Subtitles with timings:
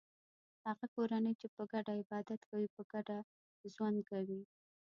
[0.67, 3.17] هغه کورنۍ چې په ګډه عبادت کوي په ګډه
[3.73, 4.41] ژوند کوي.